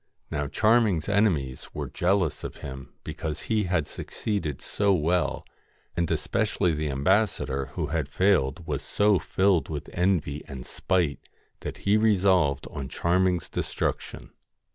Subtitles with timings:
[0.31, 5.45] Now Charming's enemies were jealous of him because he had succeeded so well,
[5.95, 11.29] and especially the ambassador who had failed was so filled with envy and spite
[11.59, 14.31] that he resolved on Charming's destruction.